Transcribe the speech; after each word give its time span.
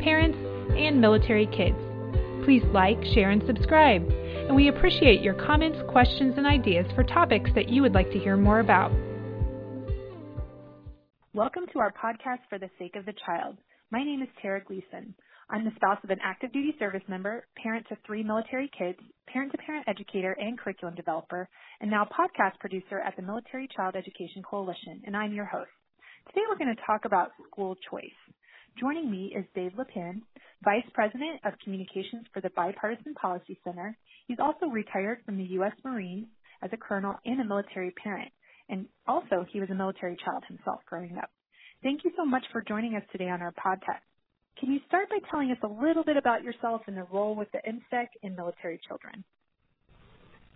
parents, 0.00 0.38
and 0.76 1.00
military 1.00 1.46
kids. 1.46 1.76
Please 2.44 2.62
like, 2.72 3.02
share, 3.14 3.30
and 3.30 3.42
subscribe 3.46 4.02
and 4.46 4.54
we 4.54 4.68
appreciate 4.68 5.22
your 5.22 5.34
comments, 5.34 5.78
questions, 5.88 6.34
and 6.36 6.46
ideas 6.46 6.86
for 6.94 7.02
topics 7.02 7.50
that 7.54 7.70
you 7.70 7.80
would 7.80 7.94
like 7.94 8.10
to 8.10 8.18
hear 8.18 8.36
more 8.36 8.60
about. 8.60 8.92
Welcome 11.32 11.64
to 11.72 11.78
our 11.78 11.92
podcast 11.92 12.40
for 12.50 12.58
the 12.58 12.68
sake 12.78 12.94
of 12.94 13.06
the 13.06 13.14
child. 13.24 13.56
My 13.90 14.04
name 14.04 14.22
is 14.22 14.28
Tara 14.42 14.62
Gleason. 14.62 15.14
I'm 15.48 15.64
the 15.64 15.72
spouse 15.76 15.98
of 16.04 16.10
an 16.10 16.18
active 16.22 16.52
duty 16.52 16.74
service 16.78 17.02
member, 17.08 17.46
parent 17.62 17.86
to 17.88 17.96
three 18.06 18.22
military 18.22 18.70
kids, 18.78 18.98
parent 19.28 19.52
to 19.52 19.58
parent 19.58 19.86
educator 19.88 20.36
and 20.38 20.58
curriculum 20.58 20.94
developer, 20.94 21.48
and 21.80 21.90
now 21.90 22.04
podcast 22.04 22.58
producer 22.60 23.00
at 23.00 23.16
the 23.16 23.22
Military 23.22 23.68
Child 23.74 23.96
Education 23.96 24.42
Coalition, 24.42 25.02
and 25.06 25.16
I'm 25.16 25.32
your 25.32 25.46
host. 25.46 25.70
Today 26.28 26.42
we're 26.48 26.58
going 26.58 26.74
to 26.74 26.82
talk 26.86 27.04
about 27.04 27.30
school 27.50 27.76
choice. 27.90 28.33
Joining 28.78 29.08
me 29.08 29.32
is 29.36 29.44
Dave 29.54 29.72
Lepin, 29.78 30.22
Vice 30.64 30.84
President 30.94 31.40
of 31.44 31.52
Communications 31.62 32.26
for 32.32 32.40
the 32.40 32.50
Bipartisan 32.56 33.14
Policy 33.14 33.58
Center. 33.62 33.96
He's 34.26 34.40
also 34.40 34.66
retired 34.66 35.18
from 35.24 35.36
the 35.36 35.44
U.S. 35.58 35.72
Marines 35.84 36.26
as 36.60 36.70
a 36.72 36.76
colonel 36.76 37.14
and 37.24 37.40
a 37.40 37.44
military 37.44 37.92
parent. 37.92 38.32
And 38.68 38.86
also, 39.06 39.46
he 39.52 39.60
was 39.60 39.70
a 39.70 39.74
military 39.74 40.16
child 40.24 40.42
himself 40.48 40.80
growing 40.86 41.16
up. 41.18 41.30
Thank 41.84 42.04
you 42.04 42.10
so 42.16 42.24
much 42.24 42.42
for 42.50 42.62
joining 42.62 42.96
us 42.96 43.04
today 43.12 43.28
on 43.28 43.42
our 43.42 43.52
podcast. 43.52 44.02
Can 44.58 44.72
you 44.72 44.80
start 44.88 45.08
by 45.08 45.18
telling 45.30 45.52
us 45.52 45.58
a 45.62 45.68
little 45.68 46.02
bit 46.02 46.16
about 46.16 46.42
yourself 46.42 46.82
and 46.88 46.96
the 46.96 47.06
role 47.12 47.36
with 47.36 47.48
the 47.52 47.58
MCEC 47.58 48.06
in 48.22 48.34
military 48.34 48.80
children? 48.88 49.24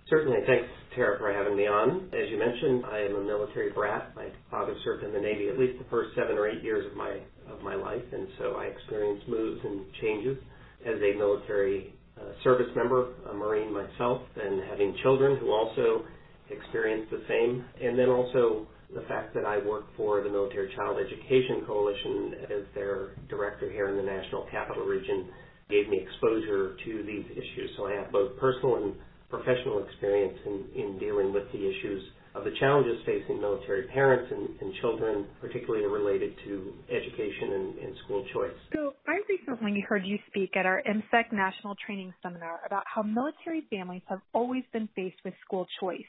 Certainly. 0.09 0.39
Thanks, 0.47 0.69
Tara, 0.95 1.19
for 1.19 1.33
having 1.33 1.57
me 1.57 1.67
on. 1.67 2.09
As 2.15 2.31
you 2.31 2.39
mentioned, 2.39 2.85
I 2.87 3.01
am 3.01 3.17
a 3.17 3.25
military 3.25 3.71
brat. 3.73 4.17
My 4.17 4.29
father 4.51 4.75
served 4.83 5.05
in 5.05 5.13
the 5.13 5.21
Navy 5.21 5.49
at 5.49 5.59
least 5.59 5.79
the 5.79 5.85
first 5.91 6.17
seven 6.17 6.39
or 6.39 6.49
eight 6.49 6.63
years 6.63 6.87
of 6.91 6.97
my 6.97 7.21
of 7.51 7.63
my 7.63 7.75
life, 7.75 8.05
and 8.13 8.29
so 8.39 8.57
I 8.57 8.65
experienced 8.65 9.29
moves 9.29 9.61
and 9.65 9.85
changes 10.01 10.37
as 10.85 10.97
a 10.97 11.17
military 11.17 11.95
uh, 12.19 12.33
service 12.45 12.69
member, 12.77 13.15
a 13.31 13.35
Marine 13.35 13.73
myself, 13.73 14.23
and 14.37 14.63
having 14.69 14.97
children 15.03 15.39
who 15.39 15.51
also 15.51 16.05
experienced 16.51 17.11
the 17.11 17.23
same, 17.29 17.65
and 17.83 17.99
then 17.99 18.09
also 18.09 18.67
the 18.95 19.03
fact 19.09 19.35
that 19.35 19.45
I 19.45 19.59
work 19.59 19.85
for 19.97 20.23
the 20.23 20.31
Military 20.31 20.75
Child 20.75 20.99
Education 20.99 21.65
Coalition 21.67 22.35
as 22.45 22.65
their 22.75 23.11
director 23.29 23.71
here 23.71 23.89
in 23.89 23.97
the 23.97 24.03
National 24.03 24.47
Capital 24.51 24.85
Region 24.85 25.29
gave 25.69 25.89
me 25.89 26.01
exposure 26.01 26.77
to 26.85 27.03
these 27.05 27.25
issues. 27.33 27.71
So 27.77 27.87
I 27.87 27.93
have 27.93 28.11
both 28.11 28.39
personal 28.39 28.77
and 28.77 28.95
professional 29.31 29.85
experience 29.85 30.39
in, 30.47 30.65
in 30.75 30.99
dealing 30.99 31.33
with 31.33 31.45
the 31.53 31.59
issues 31.59 32.03
of 32.35 32.45
the 32.45 32.53
challenges 32.61 32.99
facing 33.05 33.41
military 33.41 33.87
parents 33.89 34.31
and, 34.31 34.49
and 34.61 34.75
children, 34.81 35.27
particularly 35.41 35.87
related 35.87 36.33
to 36.45 36.73
education 36.89 37.53
and, 37.53 37.79
and, 37.79 37.97
school 38.05 38.25
choice. 38.33 38.57
So 38.75 38.95
I 39.07 39.19
recently 39.29 39.85
heard 39.87 40.05
you 40.07 40.19
speak 40.29 40.57
at 40.57 40.67
our 40.67 40.83
MCEC 40.89 41.33
National 41.33 41.75
Training 41.85 42.13
Seminar 42.23 42.61
about 42.67 42.85
how 42.87 43.03
military 43.03 43.67
families 43.71 44.03
have 44.09 44.21
always 44.33 44.63
been 44.73 44.89
faced 44.95 45.17
with 45.25 45.35
school 45.45 45.67
choice, 45.81 46.01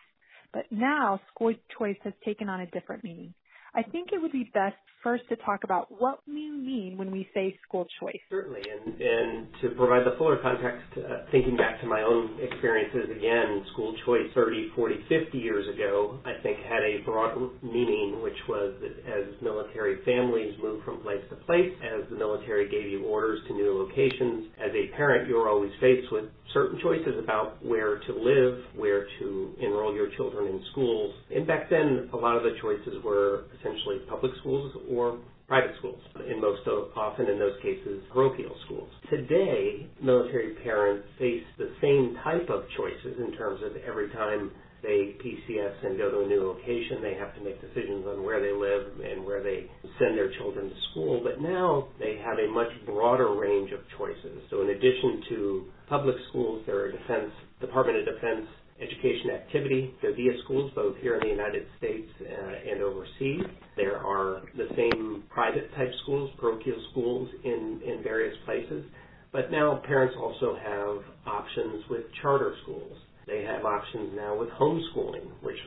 but 0.54 0.64
now 0.72 1.20
school 1.34 1.54
choice 1.78 1.98
has 2.04 2.14
taken 2.24 2.48
on 2.50 2.62
a 2.62 2.68
different 2.68 3.04
meaning. 3.04 3.34
I 3.76 3.84
think 3.84 4.10
it 4.12 4.22
would 4.22 4.32
be 4.32 4.50
best 4.54 4.76
first 5.04 5.24
to 5.30 5.36
talk 5.38 5.64
about 5.64 5.88
what 6.02 6.20
we 6.28 6.50
mean 6.50 6.98
when 6.98 7.12
we 7.12 7.28
say 7.34 7.58
school 7.68 7.88
choice. 8.00 8.20
Certainly, 8.30 8.62
and, 8.62 9.02
and 9.02 9.48
to 9.62 9.70
provide 9.70 10.06
the 10.06 10.16
fuller 10.18 10.38
context, 10.42 10.86
uh, 10.98 11.26
thinking 11.32 11.56
back 11.56 11.80
to 11.82 11.88
my 11.88 12.02
own 12.02 12.38
experiences 12.42 13.10
again, 13.16 13.64
school 13.74 13.96
choice 14.06 14.28
30, 14.36 14.72
40, 14.76 14.96
50 15.08 15.38
years 15.38 15.68
ago, 15.74 16.20
I 16.26 16.42
think 16.44 16.58
had 16.60 16.84
a 16.84 17.02
broad 17.06 17.38
meaning, 17.64 18.22
which 18.22 18.38
was 18.48 18.76
that 18.82 18.96
as 19.08 19.42
military 19.42 20.04
families 20.04 20.54
moved 20.62 20.84
from 20.84 21.02
place 21.02 21.24
to 21.30 21.36
place, 21.48 21.72
as 21.84 22.10
the 22.10 22.18
military 22.18 22.70
gave 22.70 22.90
you 22.90 23.06
orders 23.06 23.40
to 23.48 23.54
new 23.54 23.78
locations, 23.78 24.48
as 24.60 24.72
a 24.74 24.96
parent, 24.96 25.30
you 25.30 25.36
were 25.36 25.48
always 25.48 25.72
faced 25.80 26.12
with 26.12 26.26
certain 26.54 26.80
choices 26.82 27.14
about 27.22 27.64
where 27.64 28.00
to 28.00 28.14
live, 28.14 28.64
where 28.76 29.06
to 29.20 29.56
enroll 29.60 29.94
your 29.94 30.10
children 30.18 30.48
in 30.48 30.62
schools. 30.72 31.14
And 31.34 31.46
back 31.46 31.70
then, 31.70 32.10
a 32.12 32.18
lot 32.18 32.36
of 32.36 32.44
the 32.44 32.56
choices 32.62 33.04
were 33.04 33.44
essentially 33.60 34.00
public 34.10 34.32
schools 34.40 34.76
or 34.90 35.20
private 35.48 35.72
schools, 35.80 36.00
and 36.16 36.40
most 36.40 36.62
often 36.96 37.28
in 37.28 37.40
those 37.40 37.58
cases, 37.62 38.04
parochial 38.14 38.56
schools. 38.66 38.90
Today, 39.10 39.88
military 40.02 40.54
parents 40.64 41.08
face 41.18 41.44
the 41.58 41.74
same 41.82 42.16
type 42.24 42.50
of 42.50 42.64
choices 42.78 43.18
in 43.18 43.36
terms 43.36 43.60
of 43.64 43.76
every 43.82 44.10
time 44.12 44.52
they 44.82 45.16
PCS 45.20 45.86
and 45.86 45.98
go 45.98 46.12
to 46.12 46.22
a 46.24 46.28
new 46.28 46.48
location, 46.54 47.02
they 47.02 47.16
have 47.16 47.36
to 47.36 47.42
make 47.42 47.60
decisions 47.60 48.06
on 48.08 48.24
where 48.24 48.40
they 48.40 48.54
live 48.54 48.94
and 49.04 49.26
where 49.26 49.44
they 49.44 49.66
send 49.98 50.16
their 50.16 50.32
children 50.38 50.70
to 50.70 50.76
school. 50.92 51.20
But 51.24 51.42
now 51.42 51.90
they 52.00 52.22
have 52.24 52.38
a 52.38 52.48
much 52.48 52.70
broader 52.86 53.34
range 53.34 53.72
of 53.72 53.80
choices. 53.98 54.40
So 54.50 54.62
in 54.62 54.70
addition 54.70 55.24
to 55.30 55.66
public 55.90 56.16
schools, 56.30 56.64
there 56.66 56.80
are 56.80 56.92
defense, 56.92 57.32
Department 57.60 57.98
of 58.00 58.06
Defense 58.06 58.48
education 58.82 59.32
activity. 59.32 59.94
There 60.02 60.12
are 60.12 60.44
schools 60.44 60.72
both 60.76 60.96
here 60.98 61.16
in 61.16 61.22
the 61.22 61.34
United 61.34 61.66
States 61.78 62.10
uh, 62.22 62.72
and 62.72 62.82
overseas. 62.82 63.44
There 63.76 63.98
are 63.98 64.42
the 64.56 64.68
same 64.76 65.24
private 65.30 65.74
type 65.76 65.92
schools, 66.04 66.32
parochial 66.40 66.82
schools 66.92 67.30
in, 67.44 67.82
in 67.86 68.04
various 68.04 68.36
places. 68.46 68.86
But 69.32 69.52
now 69.52 69.82
parents 69.86 70.16
also 70.20 70.56
have 70.56 71.04
options 71.28 71.84
with 71.90 72.04
charter 72.22 72.56
schools. 72.64 72.98
They 73.28 73.44
have 73.44 73.64
options 73.64 74.14
now 74.16 74.36
with 74.36 74.50
homeschooling, 74.50 75.28
which 75.42 75.58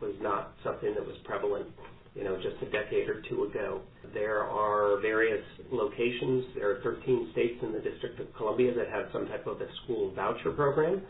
was 0.00 0.14
not 0.20 0.54
something 0.64 0.92
that 0.94 1.06
was 1.06 1.14
prevalent, 1.24 1.68
you 2.16 2.24
know, 2.24 2.36
just 2.36 2.60
a 2.62 2.70
decade 2.70 3.08
or 3.08 3.22
two 3.28 3.44
ago. 3.44 3.80
There 4.12 4.42
are 4.42 5.00
various 5.00 5.44
locations. 5.70 6.46
There 6.56 6.70
are 6.72 6.80
13 6.82 7.28
states 7.30 7.62
in 7.62 7.72
the 7.72 7.78
District 7.78 8.18
of 8.18 8.34
Columbia 8.34 8.74
that 8.74 8.88
have 8.88 9.06
some 9.12 9.28
type 9.28 9.46
of 9.46 9.60
a 9.60 9.68
school 9.84 10.12
voucher 10.14 10.50
program. 10.50 11.02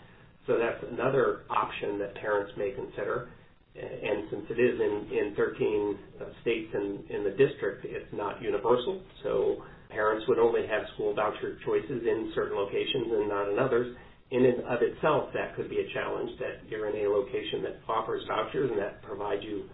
So 0.46 0.58
that's 0.58 0.82
another 0.92 1.42
option 1.50 1.98
that 2.00 2.14
parents 2.16 2.52
may 2.56 2.72
consider. 2.72 3.28
And 3.74 4.28
since 4.30 4.44
it 4.50 4.60
is 4.60 4.80
in, 4.80 5.08
in 5.16 5.34
13 5.34 5.98
uh, 6.20 6.24
states 6.42 6.70
in, 6.74 7.04
in 7.08 7.24
the 7.24 7.30
district, 7.30 7.86
it's 7.86 8.12
not 8.12 8.42
universal. 8.42 9.00
So 9.22 9.62
parents 9.88 10.26
would 10.28 10.38
only 10.38 10.66
have 10.66 10.82
school 10.94 11.14
voucher 11.14 11.58
choices 11.64 12.02
in 12.04 12.32
certain 12.34 12.56
locations 12.56 13.08
and 13.12 13.28
not 13.28 13.48
in 13.48 13.58
others 13.58 13.96
in 14.32 14.46
and 14.46 14.64
of 14.64 14.80
itself, 14.80 15.28
that 15.34 15.54
could 15.56 15.68
be 15.68 15.78
a 15.80 15.92
challenge 15.92 16.30
that 16.40 16.64
you're 16.68 16.88
in 16.88 17.04
a 17.04 17.08
location 17.08 17.62
that 17.62 17.76
offers 17.86 18.22
vouchers 18.26 18.70
and 18.70 18.80
that 18.80 19.02
provides 19.02 19.44
you 19.44 19.64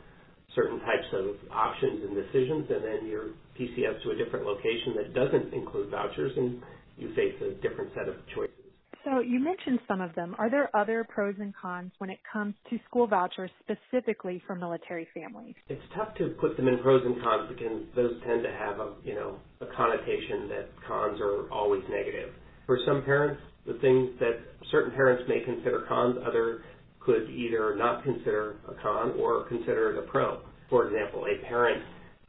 certain 0.57 0.81
types 0.81 1.07
of 1.13 1.37
options 1.53 2.03
and 2.03 2.15
decisions, 2.17 2.67
and 2.69 2.83
then 2.83 3.07
you're 3.07 3.31
PCS 3.55 4.03
to 4.03 4.11
a 4.11 4.17
different 4.17 4.45
location 4.45 4.95
that 4.97 5.15
doesn't 5.15 5.55
include 5.55 5.91
vouchers, 5.91 6.33
and 6.37 6.61
you 6.97 7.15
face 7.15 7.35
a 7.41 7.55
different 7.63 7.93
set 7.95 8.09
of 8.09 8.17
choices. 8.35 8.68
So 9.05 9.21
you 9.21 9.39
mentioned 9.39 9.79
some 9.87 10.01
of 10.01 10.15
them. 10.15 10.35
Are 10.39 10.51
there 10.51 10.75
other 10.77 11.07
pros 11.09 11.35
and 11.39 11.55
cons 11.55 11.93
when 11.99 12.11
it 12.11 12.19
comes 12.31 12.55
to 12.71 12.79
school 12.89 13.07
vouchers 13.07 13.51
specifically 13.63 14.43
for 14.47 14.55
military 14.55 15.09
families? 15.15 15.55
It's 15.69 15.83
tough 15.97 16.15
to 16.17 16.35
put 16.41 16.57
them 16.57 16.69
in 16.69 16.79
pros 16.79 17.03
and 17.05 17.23
cons 17.23 17.49
because 17.49 17.83
those 17.95 18.21
tend 18.27 18.43
to 18.43 18.51
have 18.51 18.81
a 18.81 18.95
you 19.05 19.15
know 19.15 19.39
a 19.61 19.67
connotation 19.77 20.49
that 20.49 20.69
cons 20.87 21.21
are 21.21 21.51
always 21.51 21.83
negative. 21.89 22.35
For 22.67 22.79
some 22.87 23.03
parents, 23.05 23.41
the 23.67 23.75
things 23.81 24.11
that 24.21 24.41
certain 24.71 24.93
parents 24.93 25.25
may 25.29 25.41
consider 25.45 25.85
cons, 25.89 26.17
other 26.27 26.63
could 27.01 27.31
either 27.31 27.75
not 27.77 28.05
consider 28.05 28.57
a 28.69 28.75
con 28.83 29.15
or 29.19 29.49
consider 29.49 29.93
it 29.93 29.99
a 29.99 30.07
pro. 30.11 30.41
For 30.69 30.87
example, 30.89 31.25
a 31.25 31.47
parent 31.47 31.83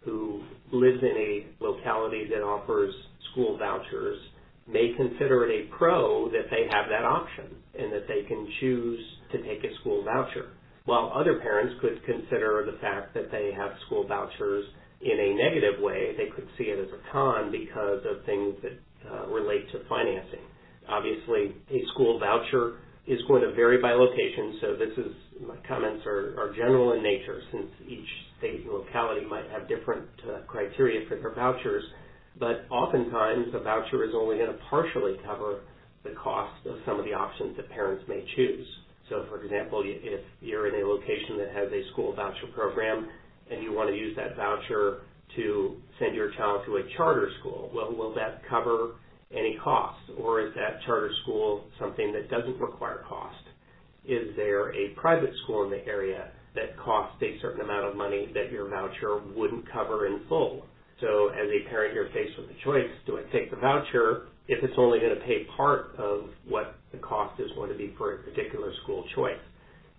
who 0.06 0.42
lives 0.72 1.00
in 1.02 1.18
a 1.18 1.64
locality 1.64 2.28
that 2.30 2.42
offers 2.42 2.94
school 3.32 3.58
vouchers 3.58 4.18
may 4.72 4.94
consider 4.96 5.46
it 5.46 5.52
a 5.52 5.78
pro 5.78 6.30
that 6.32 6.50
they 6.52 6.68
have 6.70 6.86
that 6.90 7.06
option 7.06 7.46
and 7.78 7.92
that 7.92 8.08
they 8.08 8.24
can 8.28 8.48
choose 8.60 9.00
to 9.32 9.42
take 9.44 9.64
a 9.64 9.76
school 9.82 10.04
voucher. 10.04 10.52
While 10.86 11.12
other 11.14 11.40
parents 11.40 11.76
could 11.82 12.04
consider 12.06 12.66
the 12.66 12.78
fact 12.80 13.14
that 13.14 13.32
they 13.32 13.52
have 13.56 13.72
school 13.86 14.08
vouchers 14.08 14.66
in 15.02 15.18
a 15.20 15.36
negative 15.36 15.82
way, 15.82 16.16
they 16.18 16.30
could 16.36 16.48
see 16.58 16.66
it 16.66 16.80
as 16.80 16.90
a 16.94 17.12
con 17.12 17.52
because 17.52 18.02
of 18.10 18.26
things 18.26 18.56
that 18.64 18.78
uh, 19.10 19.28
relate 19.28 19.72
to 19.72 19.80
financing. 19.88 20.44
Obviously, 20.88 21.56
a 21.70 21.82
school 21.94 22.20
voucher 22.20 22.80
is 23.08 23.20
going 23.28 23.42
to 23.42 23.54
vary 23.54 23.82
by 23.82 23.92
location, 23.92 24.58
so 24.62 24.76
this 24.76 24.98
is 24.98 25.14
my 25.48 25.56
comments 25.68 26.06
are, 26.06 26.36
are 26.38 26.54
general 26.56 26.94
in 26.94 27.02
nature 27.02 27.42
since 27.52 27.68
each 27.88 28.08
state 28.38 28.62
and 28.62 28.72
locality 28.72 29.26
might 29.26 29.50
have 29.50 29.68
different 29.68 30.08
uh, 30.28 30.42
criteria 30.48 31.08
for 31.08 31.16
their 31.18 31.34
vouchers. 31.34 31.84
But 32.40 32.66
oftentimes 32.70 33.48
a 33.54 33.60
voucher 33.60 34.04
is 34.04 34.12
only 34.16 34.38
going 34.38 34.52
to 34.52 34.60
partially 34.70 35.18
cover 35.26 35.62
the 36.04 36.12
cost 36.12 36.66
of 36.66 36.78
some 36.86 37.00
of 37.00 37.06
the 37.06 37.14
options 37.14 37.58
that 37.58 37.70
parents 37.70 38.04
may 38.08 38.26
choose. 38.36 38.66
So, 39.10 39.26
for 39.30 39.44
example, 39.44 39.84
if 39.86 40.22
you're 40.40 40.68
in 40.68 40.84
a 40.84 40.88
location 40.88 41.38
that 41.40 41.50
has 41.50 41.68
a 41.72 41.92
school 41.92 42.16
voucher 42.16 42.48
program 42.54 43.10
and 43.52 43.64
you 43.64 43.74
want 43.74 43.90
to 43.90 43.96
use 43.96 44.16
that 44.16 44.36
voucher 44.38 45.00
to 45.36 45.78
send 46.00 46.16
your 46.16 46.32
child 46.34 46.62
to 46.66 46.78
a 46.78 46.84
charter 46.96 47.30
school, 47.40 47.72
well, 47.74 47.94
will 47.94 48.14
that 48.16 48.42
cover 48.50 48.92
any 49.32 49.58
cost? 49.64 50.00
Or 50.18 50.42
is 50.42 50.54
that 50.56 50.82
charter 50.86 51.12
school 51.24 51.66
something 51.80 52.14
that 52.14 52.30
doesn't 52.30 52.60
require 52.60 53.04
cost? 53.08 53.36
Is 54.06 54.36
there 54.36 54.74
a 54.74 54.90
private 54.96 55.32
school 55.44 55.66
in 55.66 55.72
the 55.72 55.86
area 55.86 56.32
that 56.56 56.78
costs 56.78 57.22
a 57.22 57.40
certain 57.42 57.62
amount 57.62 57.86
of 57.86 57.96
money 57.96 58.32
that 58.34 58.52
your 58.52 58.70
voucher 58.70 59.20
wouldn't 59.36 59.70
cover 59.72 60.08
in 60.08 60.22
full? 60.30 60.66
So 61.02 61.30
as 61.30 61.48
a 61.48 61.70
parent, 61.70 61.94
you're 61.94 62.10
faced 62.10 62.38
with 62.38 62.48
the 62.48 62.56
choice, 62.64 62.90
do 63.06 63.18
I 63.18 63.24
take 63.32 63.52
the 63.52 63.58
voucher 63.58 64.28
if 64.48 64.64
it's 64.64 64.74
only 64.78 65.00
going 65.00 65.16
to 65.16 65.22
pay 65.26 65.46
part 65.56 65.96
of 65.98 66.30
what 66.48 66.76
the 66.92 66.98
cost 66.98 67.40
is 67.40 67.50
going 67.56 67.72
to 67.72 67.78
be 67.78 67.94
for 67.98 68.16
a 68.16 68.18
particular 68.20 68.72
school 68.84 69.06
choice? 69.16 69.40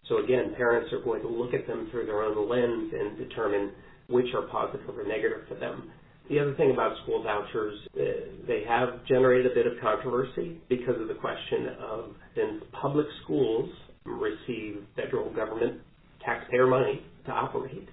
So 0.09 0.23
again, 0.25 0.55
parents 0.57 0.93
are 0.93 1.01
going 1.01 1.23
to 1.23 1.29
look 1.29 1.55
at 1.55 1.67
them 1.67 1.89
through 1.91 2.07
their 2.07 2.23
own 2.23 2.49
lens 2.49 2.93
and 2.93 3.17
determine 3.17 3.73
which 4.09 4.27
are 4.35 4.43
positive 4.43 4.89
or 4.99 5.05
negative 5.07 5.47
for 5.49 5.55
them. 5.55 5.91
The 6.29 6.39
other 6.39 6.55
thing 6.55 6.71
about 6.73 6.97
school 7.03 7.23
vouchers, 7.23 7.79
uh, 7.97 8.03
they 8.47 8.63
have 8.69 9.05
generated 9.07 9.51
a 9.51 9.55
bit 9.55 9.67
of 9.67 9.75
controversy 9.81 10.61
because 10.69 11.01
of 11.01 11.09
the 11.09 11.15
question 11.15 11.69
of 11.81 12.05
since 12.37 12.63
public 12.81 13.07
schools 13.25 13.69
receive 14.05 14.85
federal 14.97 15.33
government 15.33 15.81
taxpayer 16.25 16.67
money 16.67 17.03
to 17.27 17.33
operate, 17.33 17.89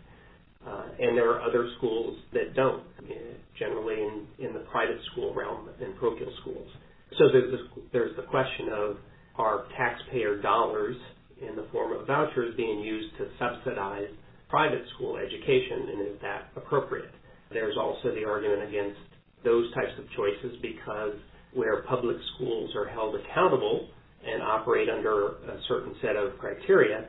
and 1.00 1.18
there 1.18 1.30
are 1.32 1.42
other 1.42 1.70
schools 1.78 2.18
that 2.34 2.56
don't, 2.56 2.84
generally 3.58 3.96
in, 3.96 4.28
in 4.40 4.54
the 4.54 4.66
private 4.72 4.98
school 5.12 5.34
realm 5.34 5.70
and 5.82 5.96
parochial 5.98 6.32
schools. 6.42 6.70
So 7.18 7.30
there's, 7.32 7.52
this, 7.52 7.84
there's 7.94 8.16
the 8.16 8.24
question 8.24 8.70
of 8.72 8.98
are 9.36 9.66
taxpayer 9.78 10.42
dollars 10.42 10.96
in 11.42 11.56
the 11.56 11.68
form 11.72 11.94
of 11.94 12.08
vouchers 12.08 12.56
being 12.58 12.80
used 12.80 13.16
to 13.18 13.28
subsidize 13.38 14.10
private 14.50 14.82
school 14.96 15.18
education, 15.18 15.90
and 15.92 16.02
is 16.08 16.22
that 16.22 16.50
appropriate? 16.56 17.12
There's 17.52 17.78
also 17.78 18.14
the 18.16 18.26
argument 18.26 18.68
against 18.68 19.00
those 19.44 19.72
types 19.74 19.94
of 20.00 20.06
choices 20.16 20.58
because 20.62 21.14
where 21.54 21.84
public 21.84 22.18
schools 22.36 22.72
are 22.76 22.88
held 22.88 23.16
accountable 23.16 23.88
and 24.26 24.42
operate 24.42 24.90
under 24.90 25.28
a 25.28 25.60
certain 25.68 25.96
set 26.02 26.16
of 26.16 26.38
criteria, 26.40 27.06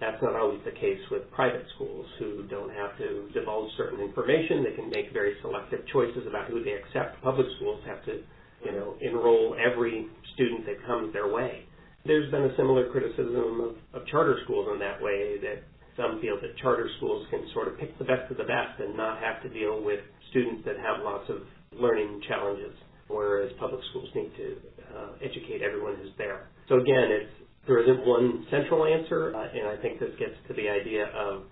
that's 0.00 0.22
not 0.22 0.36
always 0.36 0.60
the 0.64 0.72
case 0.72 1.00
with 1.10 1.30
private 1.32 1.64
schools 1.74 2.06
who 2.18 2.46
don't 2.46 2.70
have 2.70 2.96
to 2.98 3.28
divulge 3.34 3.70
certain 3.76 4.00
information. 4.00 4.62
They 4.62 4.76
can 4.76 4.90
make 4.90 5.12
very 5.12 5.34
selective 5.42 5.80
choices 5.92 6.26
about 6.26 6.46
who 6.46 6.62
they 6.62 6.72
accept. 6.72 7.20
Public 7.22 7.46
schools 7.56 7.82
have 7.86 8.04
to, 8.06 8.22
you 8.64 8.72
know, 8.72 8.94
enroll 9.00 9.56
every 9.58 10.06
student 10.34 10.66
that 10.66 10.84
comes 10.86 11.12
their 11.12 11.32
way. 11.32 11.64
There's 12.06 12.30
been 12.30 12.44
a 12.44 12.56
similar 12.56 12.90
criticism 12.90 13.60
of, 13.60 14.00
of 14.00 14.06
charter 14.06 14.38
schools 14.44 14.68
in 14.72 14.78
that 14.78 15.02
way 15.02 15.38
that 15.42 15.66
some 15.96 16.20
feel 16.22 16.40
that 16.40 16.56
charter 16.62 16.88
schools 16.98 17.26
can 17.30 17.42
sort 17.52 17.66
of 17.66 17.76
pick 17.78 17.98
the 17.98 18.04
best 18.04 18.30
of 18.30 18.36
the 18.38 18.46
best 18.46 18.78
and 18.78 18.96
not 18.96 19.18
have 19.18 19.42
to 19.42 19.48
deal 19.48 19.82
with 19.82 19.98
students 20.30 20.62
that 20.64 20.76
have 20.78 21.02
lots 21.02 21.28
of 21.28 21.42
learning 21.74 22.22
challenges, 22.28 22.72
whereas 23.08 23.50
public 23.58 23.80
schools 23.90 24.08
need 24.14 24.30
to 24.36 24.56
uh, 24.94 25.10
educate 25.20 25.60
everyone 25.60 25.96
who's 25.96 26.14
there. 26.16 26.46
So 26.68 26.76
again, 26.76 27.10
it's 27.10 27.34
there 27.68 27.78
isn't 27.84 28.06
one 28.06 28.46
central 28.50 28.84
answer, 28.84 29.36
uh, 29.36 29.46
and 29.54 29.68
I 29.68 29.80
think 29.80 30.00
this 30.00 30.10
gets 30.18 30.34
to 30.48 30.54
the 30.54 30.68
idea 30.68 31.06
of 31.14 31.42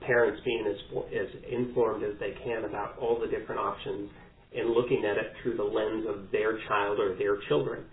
parents 0.00 0.40
being 0.44 0.64
as, 0.66 1.04
as 1.12 1.28
informed 1.52 2.02
as 2.02 2.18
they 2.18 2.32
can 2.42 2.64
about 2.64 2.96
all 2.98 3.20
the 3.20 3.26
different 3.26 3.60
options 3.60 4.10
and 4.56 4.70
looking 4.70 5.04
at 5.04 5.16
it 5.16 5.32
through 5.42 5.56
the 5.56 5.62
lens 5.62 6.06
of 6.08 6.32
their 6.32 6.58
child 6.66 6.98
or 6.98 7.14
their 7.16 7.36
children. 7.48 7.84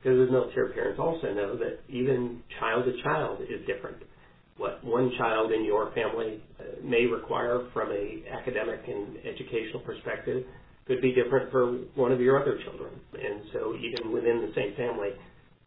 Because 0.00 0.20
as 0.20 0.30
military 0.30 0.72
parents 0.72 1.00
also 1.00 1.34
know 1.34 1.58
that 1.58 1.80
even 1.88 2.40
child 2.60 2.84
to 2.84 3.02
child 3.02 3.40
is 3.42 3.66
different. 3.66 3.96
What 4.56 4.82
one 4.84 5.12
child 5.18 5.52
in 5.52 5.64
your 5.64 5.92
family 5.94 6.40
uh, 6.60 6.84
may 6.84 7.06
require 7.06 7.66
from 7.72 7.90
a 7.90 8.22
academic 8.30 8.80
and 8.86 9.18
educational 9.26 9.80
perspective 9.80 10.44
could 10.86 11.02
be 11.02 11.12
different 11.12 11.50
for 11.50 11.72
one 11.94 12.12
of 12.12 12.20
your 12.20 12.40
other 12.40 12.58
children. 12.64 12.94
And 13.12 13.42
so 13.52 13.74
even 13.74 14.12
within 14.12 14.40
the 14.40 14.52
same 14.54 14.74
family, 14.76 15.10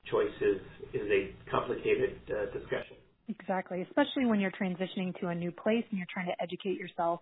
choice 0.09 0.33
is, 0.42 0.62
is 0.94 1.07
a 1.09 1.50
complicated 1.50 2.18
uh, 2.30 2.45
discussion. 2.57 2.98
Exactly, 3.27 3.81
especially 3.81 4.25
when 4.25 4.39
you're 4.39 4.51
transitioning 4.51 5.18
to 5.21 5.27
a 5.27 5.36
new 5.36 5.51
place 5.51 5.86
and 5.89 5.98
you're 5.98 6.07
trying 6.12 6.27
to 6.27 6.42
educate 6.42 6.77
yourself 6.77 7.21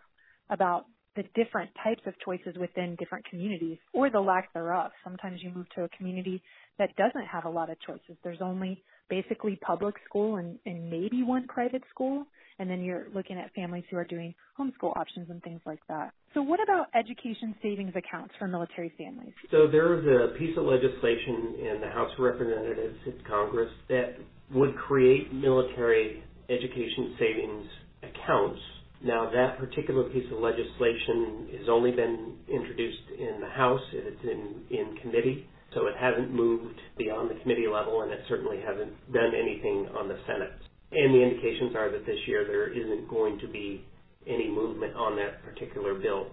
about 0.50 0.86
the 1.16 1.24
different 1.36 1.70
types 1.84 2.02
of 2.06 2.14
choices 2.24 2.56
within 2.60 2.96
different 2.98 3.26
communities 3.30 3.78
or 3.94 4.10
the 4.10 4.20
lack 4.20 4.54
thereof. 4.54 4.92
Sometimes 5.04 5.42
you 5.44 5.52
move 5.54 5.66
to 5.76 5.84
a 5.84 5.90
community 5.90 6.42
that 6.78 6.96
doesn't 6.96 7.26
have 7.26 7.46
a 7.46 7.50
lot 7.50 7.70
of 7.70 7.78
choices. 7.81 8.16
There's 8.24 8.42
only 8.42 8.84
basically 9.10 9.58
public 9.58 9.96
school 10.08 10.38
and, 10.38 10.58
and 10.66 10.90
maybe 10.90 11.24
one 11.24 11.48
private 11.48 11.84
school. 11.90 12.26
And 12.60 12.70
then 12.70 12.84
you're 12.84 13.08
looking 13.14 13.38
at 13.38 13.54
families 13.54 13.86
who 13.90 13.98
are 13.98 14.04
doing 14.04 14.36
homeschool 14.60 14.96
options 14.98 15.30
and 15.30 15.42
things 15.42 15.62
like 15.66 15.80
that. 15.88 16.12
So 16.34 16.42
what 16.42 16.60
about 16.62 16.88
education 16.94 17.56
savings 17.62 17.94
accounts 17.96 18.34
for 18.38 18.48
military 18.48 18.94
families? 18.98 19.34
So 19.50 19.68
there 19.68 19.98
is 19.98 20.06
a 20.06 20.38
piece 20.38 20.56
of 20.58 20.66
legislation 20.66 21.56
in 21.58 21.82
the 21.82 21.88
House 21.88 22.12
of 22.18 22.24
Representatives 22.24 22.98
in 23.06 23.14
Congress 23.28 23.72
that 23.88 24.18
would 24.54 24.76
create 24.76 25.34
military 25.34 26.24
education 26.50 27.16
savings 27.18 27.66
accounts. 28.04 28.60
Now 29.02 29.32
that 29.32 29.58
particular 29.58 30.04
piece 30.10 30.30
of 30.32 30.40
legislation 30.40 31.48
has 31.58 31.70
only 31.70 31.92
been 31.92 32.36
introduced 32.48 33.10
in 33.18 33.40
the 33.40 33.50
House. 33.50 33.82
It's 33.94 34.24
in, 34.24 34.66
in 34.70 34.98
committee. 35.02 35.48
So 35.74 35.88
it 35.88 35.94
hasn't 36.00 36.34
moved 36.34 36.80
beyond 36.98 37.30
the 37.30 37.40
committee 37.42 37.68
level, 37.72 38.02
and 38.02 38.12
it 38.12 38.22
certainly 38.28 38.58
hasn't 38.60 38.92
done 39.14 39.32
anything 39.36 39.88
on 39.98 40.08
the 40.08 40.18
Senate. 40.26 40.52
And 40.92 41.14
the 41.14 41.22
indications 41.22 41.76
are 41.76 41.92
that 41.92 42.06
this 42.06 42.18
year 42.28 42.46
there 42.46 42.68
isn't 42.68 43.10
going 43.10 43.40
to 43.40 43.48
be 43.48 43.86
any 44.28 44.50
movement 44.50 44.96
on 44.96 45.16
that 45.18 45.44
particular 45.44 45.94
bill. 45.96 46.28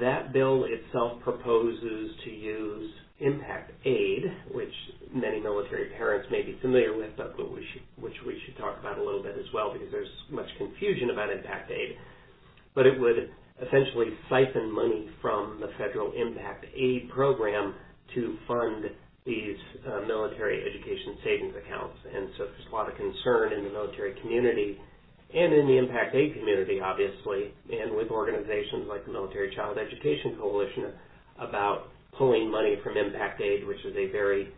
That 0.00 0.32
bill 0.32 0.64
itself 0.68 1.22
proposes 1.22 2.10
to 2.24 2.30
use 2.30 2.90
impact 3.20 3.72
aid, 3.84 4.22
which 4.52 4.72
many 5.12 5.40
military 5.40 5.90
parents 5.96 6.28
may 6.30 6.42
be 6.42 6.58
familiar 6.60 6.96
with, 6.96 7.10
but 7.16 7.36
we 7.38 7.66
should, 7.72 7.82
which 8.02 8.14
we 8.26 8.40
should 8.44 8.56
talk 8.58 8.78
about 8.78 8.98
a 8.98 9.02
little 9.02 9.22
bit 9.22 9.36
as 9.38 9.46
well 9.52 9.72
because 9.72 9.88
there's 9.90 10.08
much 10.30 10.46
confusion 10.58 11.10
about 11.10 11.30
impact 11.30 11.70
aid. 11.70 11.96
But 12.74 12.86
it 12.86 13.00
would 13.00 13.30
essentially 13.66 14.06
siphon 14.28 14.70
money 14.70 15.10
from 15.20 15.58
the 15.60 15.70
federal 15.78 16.12
impact 16.12 16.66
aid 16.76 17.08
program 17.10 17.74
to 18.14 18.36
fund 18.46 18.84
these 19.28 19.60
uh, 19.84 20.08
military 20.08 20.64
education 20.64 21.20
savings 21.20 21.54
accounts. 21.60 22.00
And 22.08 22.32
so 22.40 22.48
there's 22.48 22.68
a 22.72 22.74
lot 22.74 22.88
of 22.88 22.96
concern 22.96 23.52
in 23.52 23.68
the 23.68 23.70
military 23.70 24.16
community 24.24 24.80
and 25.28 25.52
in 25.52 25.68
the 25.68 25.76
impact 25.76 26.16
aid 26.16 26.32
community, 26.32 26.80
obviously, 26.80 27.52
and 27.68 27.92
with 27.92 28.08
organizations 28.08 28.88
like 28.88 29.04
the 29.04 29.12
Military 29.12 29.54
Child 29.54 29.76
Education 29.76 30.40
Coalition 30.40 30.96
about 31.36 31.92
pulling 32.16 32.50
money 32.50 32.80
from 32.82 32.96
impact 32.96 33.40
aid, 33.40 33.68
which 33.68 33.84
is 33.84 33.94
a 33.94 34.10
very 34.10 34.48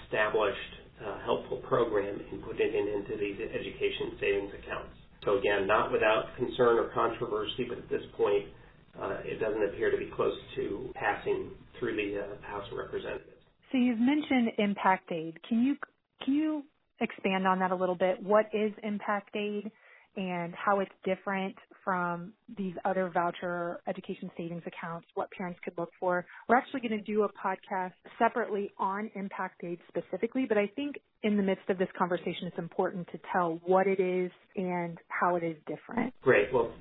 established, 0.00 0.72
uh, 1.04 1.20
helpful 1.28 1.60
program, 1.68 2.16
and 2.32 2.42
putting 2.42 2.72
it 2.72 2.88
into 2.88 3.20
these 3.20 3.36
education 3.36 4.16
savings 4.18 4.52
accounts. 4.64 4.96
So 5.28 5.36
again, 5.36 5.66
not 5.66 5.92
without 5.92 6.32
concern 6.36 6.80
or 6.80 6.88
controversy, 6.96 7.68
but 7.68 7.76
at 7.76 7.88
this 7.90 8.02
point, 8.16 8.48
uh, 8.96 9.20
it 9.24 9.40
doesn't 9.40 9.62
appear 9.62 9.90
to 9.90 9.98
be 9.98 10.10
close 10.16 10.36
to 10.56 10.88
passing 10.94 11.50
through 11.78 11.96
the 11.96 12.20
uh, 12.20 12.48
House 12.48 12.64
of 12.72 12.78
Representatives. 12.78 13.33
So 13.74 13.78
you've 13.78 13.98
mentioned 13.98 14.52
impact 14.58 15.10
aid. 15.10 15.34
Can 15.48 15.64
you 15.64 15.74
can 16.24 16.34
you 16.34 16.62
expand 17.00 17.44
on 17.44 17.58
that 17.58 17.72
a 17.72 17.74
little 17.74 17.96
bit? 17.96 18.22
What 18.22 18.46
is 18.52 18.70
impact 18.84 19.34
aid 19.34 19.68
and 20.16 20.54
how 20.54 20.78
it's 20.78 20.92
different 21.04 21.56
from 21.82 22.32
these 22.56 22.74
other 22.84 23.10
voucher 23.12 23.80
education 23.88 24.30
savings 24.36 24.62
accounts, 24.64 25.08
what 25.14 25.28
parents 25.32 25.58
could 25.64 25.72
look 25.76 25.90
for. 25.98 26.24
We're 26.48 26.54
actually 26.54 26.82
going 26.88 26.96
to 26.96 27.02
do 27.02 27.24
a 27.24 27.28
podcast 27.30 27.94
separately 28.16 28.70
on 28.78 29.10
impact 29.16 29.64
aid 29.64 29.80
specifically, 29.88 30.46
but 30.48 30.56
I 30.56 30.68
think 30.76 31.00
in 31.24 31.36
the 31.36 31.42
midst 31.42 31.68
of 31.68 31.76
this 31.76 31.88
conversation, 31.98 32.46
it's 32.46 32.58
important 32.58 33.08
to 33.10 33.18
tell 33.32 33.60
what 33.66 33.88
it 33.88 33.98
is 33.98 34.30
and 34.54 34.98
how 35.08 35.34
it 35.34 35.42
is 35.42 35.56
different. 35.66 36.14
Great. 36.22 36.46
Well, 36.54 36.72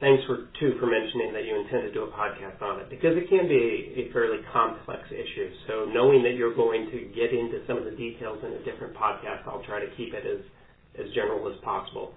thanks 0.00 0.24
for 0.24 0.48
too 0.58 0.76
for 0.80 0.88
mentioning 0.88 1.32
that 1.32 1.44
you 1.44 1.54
intend 1.60 1.84
to 1.84 1.92
do 1.92 2.04
a 2.04 2.10
podcast 2.10 2.60
on 2.60 2.80
it 2.80 2.90
because 2.90 3.16
it 3.16 3.28
can 3.28 3.46
be 3.46 3.60
a, 3.96 4.08
a 4.08 4.12
fairly 4.12 4.40
complex 4.52 5.04
issue. 5.12 5.52
So 5.68 5.84
knowing 5.92 6.22
that 6.24 6.34
you're 6.34 6.56
going 6.56 6.90
to 6.90 6.98
get 7.14 7.32
into 7.32 7.60
some 7.68 7.76
of 7.76 7.84
the 7.84 7.92
details 7.92 8.40
in 8.42 8.52
a 8.52 8.64
different 8.64 8.96
podcast, 8.96 9.46
I'll 9.46 9.62
try 9.64 9.80
to 9.80 9.90
keep 9.96 10.12
it 10.14 10.24
as 10.26 10.40
as 10.98 11.06
general 11.14 11.46
as 11.52 11.60
possible. 11.62 12.12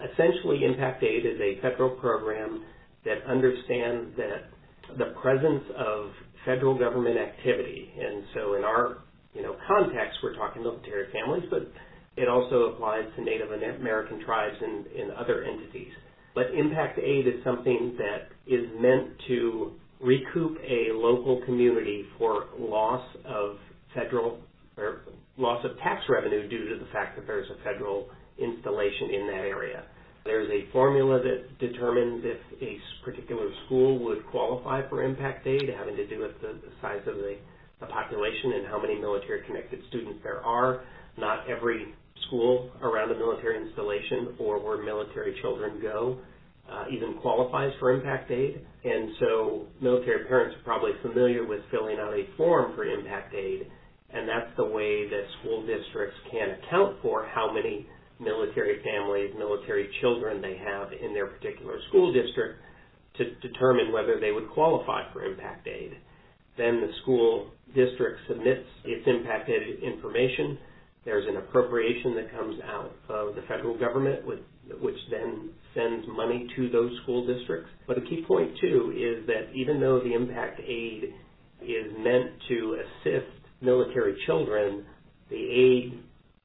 Essentially, 0.00 0.64
Impact 0.64 1.02
Aid 1.02 1.26
is 1.26 1.38
a 1.40 1.60
federal 1.60 1.90
program 1.90 2.64
that 3.04 3.22
understands 3.28 4.16
that 4.16 4.48
the 4.96 5.12
presence 5.20 5.62
of 5.76 6.10
federal 6.46 6.76
government 6.78 7.18
activity, 7.18 7.92
and 8.00 8.24
so 8.34 8.54
in 8.54 8.64
our 8.64 8.98
you 9.34 9.42
know 9.42 9.56
context, 9.68 10.18
we're 10.22 10.36
talking 10.36 10.62
military 10.62 11.12
families, 11.12 11.44
but 11.50 11.70
it 12.16 12.28
also 12.28 12.74
applies 12.74 13.04
to 13.16 13.22
Native 13.22 13.50
American 13.50 14.24
tribes 14.24 14.54
and, 14.60 14.86
and 14.86 15.10
other 15.12 15.42
entities 15.42 15.90
but 16.34 16.46
impact 16.54 16.98
aid 16.98 17.26
is 17.26 17.42
something 17.44 17.96
that 17.98 18.28
is 18.46 18.66
meant 18.78 19.10
to 19.28 19.72
recoup 20.00 20.58
a 20.58 20.92
local 20.92 21.40
community 21.46 22.04
for 22.18 22.46
loss 22.58 23.04
of 23.24 23.56
federal 23.94 24.38
or 24.76 25.02
loss 25.38 25.64
of 25.64 25.78
tax 25.78 26.02
revenue 26.08 26.48
due 26.48 26.68
to 26.68 26.84
the 26.84 26.90
fact 26.92 27.16
that 27.16 27.26
there's 27.26 27.48
a 27.50 27.62
federal 27.64 28.08
installation 28.38 29.10
in 29.14 29.26
that 29.28 29.44
area. 29.46 29.84
There's 30.24 30.50
a 30.50 30.70
formula 30.72 31.20
that 31.22 31.58
determines 31.58 32.24
if 32.24 32.38
a 32.62 32.78
particular 33.04 33.48
school 33.66 34.02
would 34.04 34.26
qualify 34.30 34.88
for 34.88 35.04
impact 35.04 35.46
aid, 35.46 35.68
having 35.76 35.96
to 35.96 36.06
do 36.06 36.20
with 36.20 36.40
the, 36.40 36.58
size 36.80 37.02
of 37.06 37.16
the, 37.16 37.36
the 37.80 37.86
population 37.86 38.54
and 38.56 38.66
how 38.66 38.80
many 38.80 38.98
military 38.98 39.44
connected 39.46 39.80
students 39.88 40.20
there 40.22 40.40
are. 40.40 40.82
Not 41.18 41.48
every 41.48 41.94
school 42.26 42.70
around 42.82 43.10
a 43.10 43.18
military 43.18 43.60
installation 43.66 44.34
or 44.38 44.58
where 44.58 44.82
military 44.82 45.38
children 45.42 45.80
go 45.82 46.18
uh, 46.70 46.84
even 46.90 47.14
qualifies 47.20 47.72
for 47.78 47.92
impact 47.92 48.30
aid. 48.30 48.64
And 48.84 49.10
so 49.20 49.66
military 49.80 50.24
parents 50.26 50.56
are 50.56 50.64
probably 50.64 50.92
familiar 51.02 51.46
with 51.46 51.60
filling 51.70 51.98
out 51.98 52.12
a 52.12 52.24
form 52.36 52.74
for 52.74 52.84
impact 52.84 53.34
aid, 53.34 53.70
and 54.12 54.28
that's 54.28 54.50
the 54.56 54.64
way 54.64 55.08
that 55.08 55.22
school 55.40 55.66
districts 55.66 56.16
can 56.30 56.50
account 56.50 56.96
for 57.02 57.26
how 57.26 57.52
many 57.52 57.86
military 58.20 58.82
families, 58.82 59.34
military 59.36 59.90
children 60.00 60.40
they 60.40 60.56
have 60.56 60.92
in 60.92 61.12
their 61.12 61.26
particular 61.26 61.78
school 61.88 62.12
district 62.12 62.60
to 63.18 63.34
determine 63.46 63.92
whether 63.92 64.18
they 64.20 64.32
would 64.32 64.48
qualify 64.50 65.12
for 65.12 65.24
impact 65.24 65.66
aid. 65.66 65.92
Then 66.56 66.80
the 66.80 66.90
school 67.02 67.50
district 67.74 68.20
submits 68.28 68.66
its 68.84 69.06
impact 69.06 69.50
aid 69.50 69.82
information. 69.82 70.58
There's 71.04 71.26
an 71.28 71.36
appropriation 71.36 72.14
that 72.16 72.32
comes 72.32 72.60
out 72.62 72.92
of 73.08 73.34
the 73.34 73.42
federal 73.42 73.78
government, 73.78 74.26
with, 74.26 74.40
which 74.80 74.96
then 75.10 75.50
sends 75.74 76.06
money 76.08 76.48
to 76.56 76.70
those 76.70 76.90
school 77.02 77.26
districts. 77.26 77.68
But 77.86 77.98
a 77.98 78.00
key 78.02 78.24
point, 78.26 78.52
too, 78.60 78.92
is 78.96 79.26
that 79.26 79.52
even 79.54 79.80
though 79.80 80.00
the 80.00 80.14
impact 80.14 80.60
aid 80.60 81.14
is 81.60 81.92
meant 81.98 82.30
to 82.48 82.80
assist 82.80 83.26
military 83.60 84.16
children, 84.26 84.84
the 85.30 85.36
aid 85.36 86.02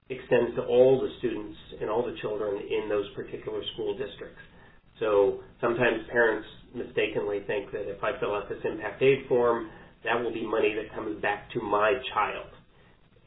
extends 0.10 0.56
to 0.56 0.64
all 0.64 1.00
the 1.00 1.10
students 1.20 1.58
and 1.80 1.90
all 1.90 2.04
the 2.04 2.16
children 2.22 2.58
in 2.58 2.90
those 2.90 3.06
particular 3.16 3.62
school 3.74 3.98
districts. 3.98 4.42
So 5.00 5.40
sometimes 5.62 6.04
parents 6.12 6.48
mistakenly 6.76 7.42
think 7.48 7.72
that 7.72 7.90
if 7.90 8.04
I 8.04 8.20
fill 8.20 8.36
out 8.36 8.50
this 8.50 8.60
impact 8.66 9.02
aid 9.02 9.26
form, 9.30 9.70
that 10.04 10.22
will 10.22 10.34
be 10.34 10.46
money 10.46 10.76
that 10.76 10.94
comes 10.94 11.22
back 11.22 11.50
to 11.52 11.62
my 11.62 11.94
child. 12.14 12.48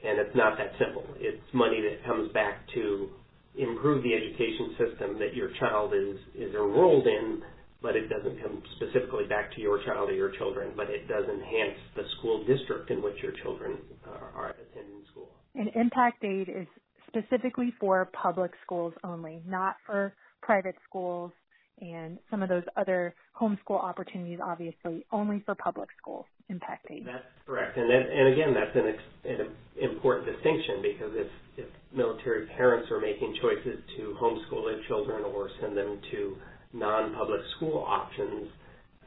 And 0.05 0.19
it's 0.19 0.35
not 0.35 0.59
that 0.59 0.73
simple. 0.79 1.05
It's 1.17 1.43
money 1.53 1.81
that 1.81 2.05
comes 2.05 2.33
back 2.33 2.67
to 2.75 3.09
improve 3.57 4.03
the 4.03 4.15
education 4.15 4.75
system 4.79 5.19
that 5.19 5.35
your 5.35 5.51
child 5.61 5.93
is, 5.95 6.17
is 6.35 6.55
enrolled 6.55 7.07
in, 7.07 7.43
but 7.83 7.97
it 7.97 8.09
doesn't 8.09 8.41
come 8.43 8.63
specifically 8.77 9.25
back 9.29 9.55
to 9.55 9.61
your 9.61 9.85
child 9.85 10.09
or 10.09 10.15
your 10.15 10.31
children, 10.39 10.73
but 10.77 10.89
it 10.89 11.07
does 11.09 11.25
enhance 11.25 11.79
the 11.95 12.03
school 12.19 12.45
district 12.47 12.91
in 12.91 13.03
which 13.03 13.17
your 13.23 13.33
children 13.43 13.79
are, 14.07 14.33
are 14.35 14.51
attending 14.51 15.03
school. 15.11 15.29
And 15.55 15.69
impact 15.75 16.25
aid 16.25 16.49
is 16.49 16.67
specifically 17.07 17.75
for 17.79 18.09
public 18.13 18.53
schools 18.65 18.95
only, 19.05 19.43
not 19.47 19.77
for 19.87 20.15
private 20.41 20.77
schools 20.89 21.33
and 21.83 22.19
some 22.31 22.43
of 22.43 22.49
those 22.49 22.63
other 22.77 23.15
homeschool 23.39 23.83
opportunities, 23.83 24.39
obviously, 24.43 25.05
only 25.11 25.43
for 25.45 25.55
public 25.57 25.89
schools, 26.01 26.27
impact 26.49 26.87
aid. 26.91 27.05
That's 27.05 27.25
correct. 27.45 27.77
And, 27.77 27.91
then, 27.91 28.03
and 28.03 28.33
again, 28.33 28.55
that's 28.55 28.77
an, 28.77 29.31
an 29.31 29.49
important 29.81 30.27
distinction 30.27 30.81
because 30.81 31.13
if, 31.15 31.27
if 31.57 31.67
military 31.95 32.47
parents 32.57 32.89
are 32.91 33.01
making 33.01 33.37
choices 33.43 33.81
to 33.97 34.17
homeschool 34.23 34.65
their 34.65 34.81
children 34.87 35.25
or 35.25 35.51
send 35.61 35.77
them 35.77 35.99
to 36.13 36.37
non-public 36.73 37.41
school 37.57 37.85
options, 37.87 38.49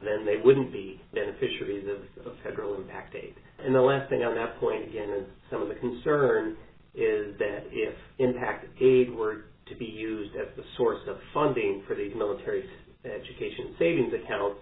then 0.04 0.26
they 0.26 0.36
wouldn't 0.44 0.70
be 0.70 1.00
beneficiaries 1.14 1.88
of, 1.88 2.26
of 2.26 2.32
federal 2.44 2.74
impact 2.74 3.14
aid. 3.14 3.34
And 3.64 3.74
the 3.74 3.80
last 3.80 4.10
thing 4.10 4.22
on 4.22 4.34
that 4.34 4.60
point, 4.60 4.86
again, 4.88 5.08
is 5.08 5.24
some 5.50 5.62
of 5.62 5.68
the 5.68 5.74
concern 5.76 6.56
is 6.94 7.36
that 7.38 7.64
if 7.72 7.94
impact 8.18 8.66
aid 8.80 9.10
were 9.14 9.44
to 9.68 9.74
be 9.76 9.84
used 9.84 10.34
as 10.36 10.46
the 10.56 10.62
source 10.76 11.00
of 11.08 11.16
funding 11.34 11.82
for 11.86 11.94
these 11.94 12.12
military 12.16 12.64
education 13.04 13.74
savings 13.78 14.12
accounts, 14.12 14.58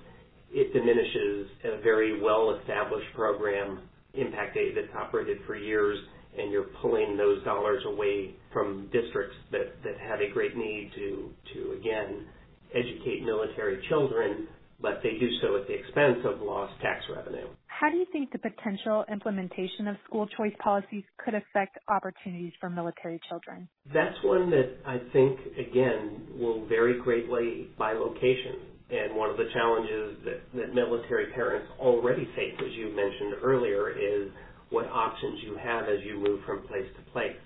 it 0.51 0.73
diminishes 0.73 1.49
a 1.65 1.81
very 1.83 2.21
well-established 2.21 3.13
program, 3.15 3.81
impact 4.15 4.57
aid, 4.57 4.77
that's 4.77 4.95
operated 4.97 5.39
for 5.47 5.57
years, 5.57 5.99
and 6.39 6.51
you're 6.51 6.69
pulling 6.81 7.17
those 7.17 7.43
dollars 7.45 7.83
away 7.87 8.35
from 8.53 8.89
districts 8.93 9.37
that, 9.51 9.75
that 9.83 9.99
have 9.99 10.21
a 10.21 10.33
great 10.33 10.57
need 10.57 10.91
to, 10.95 11.31
to 11.55 11.73
again, 11.73 12.27
educate 12.75 13.23
military 13.25 13.85
children 13.89 14.49
but 14.81 15.01
they 15.03 15.17
do 15.19 15.29
so 15.41 15.57
at 15.57 15.67
the 15.67 15.73
expense 15.73 16.19
of 16.25 16.43
lost 16.43 16.75
tax 16.83 17.05
revenue. 17.15 17.47
How 17.85 17.91
do 17.91 17.99
you 17.99 18.07
think 18.13 18.33
the 18.33 18.39
potential 18.39 19.05
implementation 19.13 19.89
of 19.89 19.97
school 20.09 20.27
choice 20.27 20.55
policies 20.59 21.05
could 21.23 21.35
affect 21.35 21.77
opportunities 21.87 22.55
for 22.59 22.71
military 22.71 23.21
children? 23.29 23.69
That's 23.93 24.17
one 24.25 24.49
that 24.49 24.79
I 24.87 25.01
think, 25.13 25.39
again, 25.59 26.29
will 26.41 26.65
vary 26.67 26.99
greatly 26.99 27.69
by 27.77 27.93
location. 27.93 28.73
And 28.89 29.15
one 29.15 29.29
of 29.29 29.37
the 29.37 29.51
challenges 29.53 30.17
that, 30.25 30.41
that 30.57 30.75
military 30.75 31.31
parents 31.35 31.69
already 31.79 32.25
face, 32.35 32.57
as 32.57 32.73
you 32.73 32.89
mentioned 32.97 33.45
earlier, 33.45 33.91
is 33.91 34.31
what 34.71 34.87
options 34.87 35.41
you 35.45 35.55
have 35.63 35.85
as 35.85 36.01
you 36.07 36.19
move 36.19 36.41
from 36.47 36.67
place 36.67 36.89
to 36.97 37.13
place. 37.13 37.37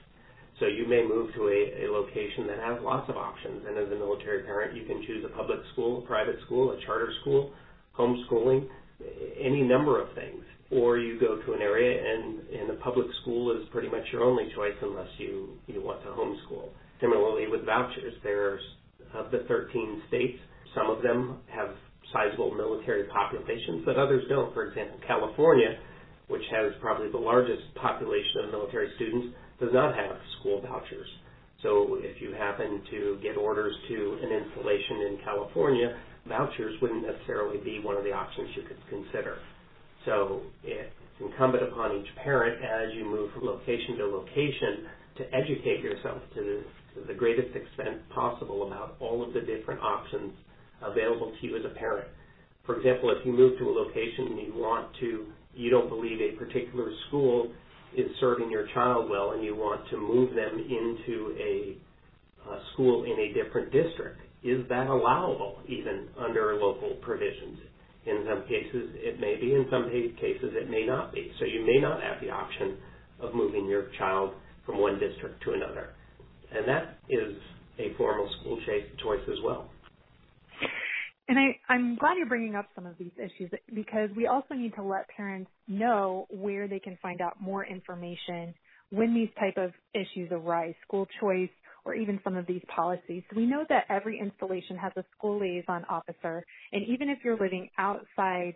So 0.60 0.66
you 0.66 0.86
may 0.86 1.02
move 1.02 1.34
to 1.34 1.48
a, 1.48 1.86
a 1.86 1.90
location 1.90 2.46
that 2.46 2.60
has 2.60 2.78
lots 2.80 3.10
of 3.10 3.16
options, 3.16 3.64
and 3.66 3.76
as 3.76 3.90
a 3.90 3.96
military 3.96 4.44
parent, 4.44 4.76
you 4.76 4.86
can 4.86 5.02
choose 5.04 5.24
a 5.24 5.36
public 5.36 5.58
school, 5.72 5.98
a 5.98 6.06
private 6.06 6.36
school, 6.46 6.70
a 6.70 6.86
charter 6.86 7.10
school, 7.22 7.52
homeschooling, 7.98 8.68
any 9.40 9.62
number 9.62 10.00
of 10.00 10.14
things. 10.14 10.42
Or 10.70 10.98
you 10.98 11.18
go 11.18 11.40
to 11.40 11.52
an 11.54 11.62
area 11.62 11.96
and, 11.96 12.40
and 12.48 12.70
the 12.70 12.82
public 12.82 13.06
school 13.22 13.52
is 13.52 13.66
pretty 13.70 13.88
much 13.88 14.04
your 14.12 14.22
only 14.22 14.52
choice 14.54 14.76
unless 14.82 15.08
you, 15.16 15.56
you 15.66 15.82
want 15.82 16.02
to 16.02 16.08
homeschool. 16.08 16.68
Similarly 17.00 17.46
with 17.48 17.64
vouchers, 17.64 18.14
there's 18.22 18.60
of 19.14 19.30
the 19.30 19.44
13 19.48 20.02
states, 20.08 20.38
some 20.74 20.90
of 20.90 21.02
them 21.02 21.38
have 21.48 21.70
sizable 22.12 22.54
military 22.54 23.04
populations, 23.04 23.82
but 23.84 23.96
others 23.96 24.24
don't. 24.28 24.52
For 24.54 24.66
example, 24.68 24.98
California, 25.06 25.78
which 26.28 26.42
has 26.50 26.72
probably 26.80 27.10
the 27.10 27.18
largest 27.18 27.62
population 27.74 28.44
of 28.44 28.50
military 28.50 28.90
students, 28.96 29.34
does 29.60 29.70
not 29.72 29.96
have 29.96 30.16
school 30.40 30.60
vouchers. 30.60 31.08
So 31.62 31.98
if 32.00 32.20
you 32.22 32.32
happen 32.34 32.82
to 32.90 33.18
get 33.22 33.36
orders 33.36 33.74
to 33.88 34.18
an 34.22 34.30
installation 34.30 34.96
in 35.08 35.18
California, 35.24 35.98
vouchers 36.28 36.80
wouldn't 36.80 37.06
necessarily 37.06 37.58
be 37.58 37.80
one 37.80 37.96
of 37.96 38.04
the 38.04 38.12
options 38.12 38.48
you 38.56 38.62
could 38.62 38.78
consider. 38.88 39.38
So 40.04 40.42
it's 40.62 40.90
incumbent 41.20 41.64
upon 41.64 41.96
each 41.96 42.08
parent 42.22 42.62
as 42.62 42.94
you 42.94 43.04
move 43.04 43.32
from 43.32 43.44
location 43.44 43.96
to 43.98 44.06
location 44.06 44.86
to 45.18 45.34
educate 45.34 45.80
yourself 45.80 46.22
to 46.34 46.40
the, 46.40 47.00
to 47.00 47.06
the 47.06 47.14
greatest 47.14 47.54
extent 47.56 48.08
possible 48.10 48.66
about 48.66 48.96
all 49.00 49.26
of 49.26 49.34
the 49.34 49.40
different 49.40 49.80
options 49.80 50.32
available 50.82 51.32
to 51.40 51.46
you 51.46 51.56
as 51.56 51.64
a 51.64 51.74
parent. 51.74 52.06
For 52.64 52.76
example, 52.76 53.10
if 53.10 53.24
you 53.26 53.32
move 53.32 53.58
to 53.58 53.68
a 53.68 53.72
location 53.72 54.26
and 54.28 54.38
you 54.38 54.52
want 54.54 54.94
to, 55.00 55.26
you 55.54 55.70
don't 55.70 55.88
believe 55.88 56.20
a 56.20 56.36
particular 56.36 56.90
school 57.08 57.50
is 57.96 58.06
serving 58.20 58.50
your 58.50 58.66
child 58.74 59.10
well 59.10 59.32
and 59.32 59.42
you 59.42 59.56
want 59.56 59.88
to 59.90 59.96
move 59.96 60.34
them 60.34 60.58
into 60.58 61.34
a, 61.38 61.78
a 62.50 62.62
school 62.72 63.04
in 63.04 63.18
a 63.18 63.32
different 63.32 63.72
district, 63.72 64.20
is 64.48 64.68
that 64.68 64.86
allowable 64.86 65.58
even 65.68 66.08
under 66.18 66.54
local 66.54 66.96
provisions? 67.02 67.58
In 68.06 68.24
some 68.28 68.42
cases 68.48 68.90
it 68.94 69.20
may 69.20 69.36
be, 69.36 69.54
in 69.54 69.66
some 69.70 69.90
cases 69.90 70.50
it 70.54 70.70
may 70.70 70.86
not 70.86 71.12
be. 71.12 71.30
So 71.38 71.44
you 71.44 71.66
may 71.66 71.78
not 71.78 72.02
have 72.02 72.20
the 72.20 72.30
option 72.30 72.78
of 73.20 73.34
moving 73.34 73.66
your 73.66 73.88
child 73.98 74.32
from 74.64 74.78
one 74.78 74.98
district 74.98 75.42
to 75.44 75.52
another. 75.52 75.90
And 76.52 76.66
that 76.66 76.98
is 77.08 77.36
a 77.78 77.94
formal 77.96 78.28
school 78.40 78.58
choice 78.66 78.84
choice 79.02 79.28
as 79.28 79.38
well. 79.44 79.68
And 81.28 81.38
I, 81.38 81.58
I'm 81.68 81.96
glad 81.96 82.16
you're 82.16 82.26
bringing 82.26 82.54
up 82.54 82.68
some 82.74 82.86
of 82.86 82.96
these 82.98 83.12
issues 83.18 83.50
because 83.74 84.08
we 84.16 84.26
also 84.26 84.54
need 84.54 84.74
to 84.76 84.82
let 84.82 85.06
parents 85.14 85.50
know 85.68 86.26
where 86.30 86.66
they 86.66 86.78
can 86.78 86.96
find 87.02 87.20
out 87.20 87.36
more 87.40 87.66
information 87.66 88.54
when 88.90 89.14
these 89.14 89.28
type 89.38 89.58
of 89.58 89.72
issues 89.92 90.30
arise, 90.32 90.74
school 90.86 91.06
choice 91.20 91.50
or 91.88 91.94
even 91.94 92.20
some 92.22 92.36
of 92.36 92.46
these 92.46 92.62
policies. 92.74 93.22
We 93.34 93.46
know 93.46 93.64
that 93.68 93.84
every 93.88 94.20
installation 94.20 94.76
has 94.76 94.92
a 94.96 95.04
school 95.16 95.40
liaison 95.40 95.84
officer 95.88 96.44
and 96.72 96.86
even 96.86 97.08
if 97.08 97.18
you're 97.24 97.38
living 97.38 97.70
outside 97.78 98.54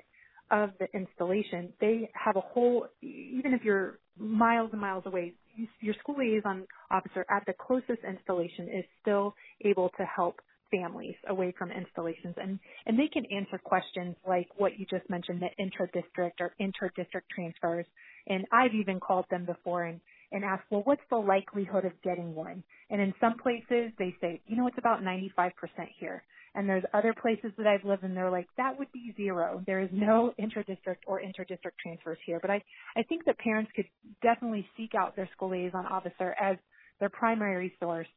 of 0.50 0.70
the 0.78 0.86
installation, 0.94 1.72
they 1.80 2.10
have 2.14 2.36
a 2.36 2.40
whole, 2.40 2.86
even 3.00 3.54
if 3.54 3.62
you're 3.64 3.98
miles 4.18 4.70
and 4.72 4.80
miles 4.80 5.04
away, 5.06 5.32
your 5.80 5.94
school 6.00 6.16
liaison 6.18 6.66
officer 6.90 7.24
at 7.30 7.42
the 7.46 7.54
closest 7.58 8.04
installation 8.06 8.68
is 8.68 8.84
still 9.00 9.34
able 9.64 9.90
to 9.96 10.04
help 10.04 10.40
families 10.70 11.14
away 11.28 11.54
from 11.58 11.70
installations 11.70 12.34
and, 12.38 12.58
and 12.86 12.98
they 12.98 13.06
can 13.06 13.24
answer 13.26 13.58
questions 13.62 14.16
like 14.26 14.48
what 14.56 14.78
you 14.78 14.86
just 14.90 15.08
mentioned, 15.10 15.42
the 15.42 15.62
intra-district 15.62 16.40
or 16.40 16.54
inter-district 16.58 17.28
transfers. 17.34 17.84
And 18.26 18.46
I've 18.52 18.74
even 18.74 18.98
called 18.98 19.26
them 19.30 19.44
before 19.44 19.84
and, 19.84 20.00
and 20.32 20.44
ask, 20.44 20.64
well, 20.70 20.82
what's 20.84 21.02
the 21.10 21.16
likelihood 21.16 21.84
of 21.84 21.92
getting 22.02 22.34
one? 22.34 22.64
And 22.90 23.00
in 23.00 23.14
some 23.20 23.38
places 23.38 23.92
they 23.98 24.14
say, 24.20 24.40
you 24.46 24.56
know, 24.56 24.66
it's 24.66 24.78
about 24.78 25.02
95% 25.02 25.52
here. 25.98 26.24
And 26.54 26.68
there's 26.68 26.84
other 26.92 27.14
places 27.14 27.52
that 27.56 27.66
I've 27.66 27.84
lived 27.84 28.02
and 28.02 28.16
they're 28.16 28.30
like, 28.30 28.48
that 28.56 28.78
would 28.78 28.92
be 28.92 29.14
zero. 29.16 29.62
There 29.66 29.80
is 29.80 29.88
no 29.92 30.34
inter-district 30.36 31.04
or 31.06 31.20
inter-district 31.20 31.78
transfers 31.78 32.18
here. 32.26 32.38
But 32.40 32.50
I, 32.50 32.62
I 32.96 33.02
think 33.04 33.24
that 33.24 33.38
parents 33.38 33.70
could 33.74 33.86
definitely 34.22 34.66
seek 34.76 34.94
out 34.94 35.16
their 35.16 35.28
school 35.34 35.50
liaison 35.50 35.86
officer 35.86 36.34
as 36.40 36.56
their 37.00 37.08
primary 37.08 37.72
source 37.80 38.08